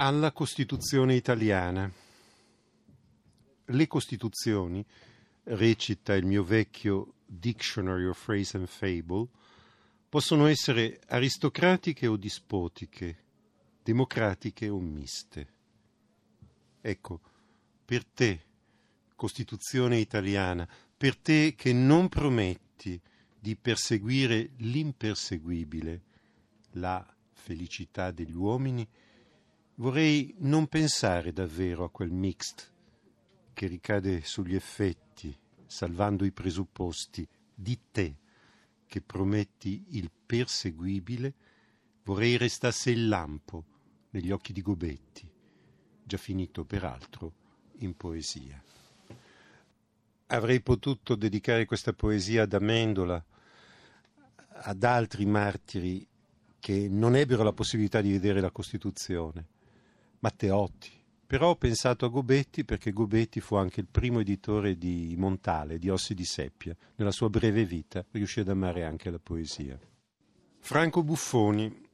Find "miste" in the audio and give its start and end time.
14.80-15.52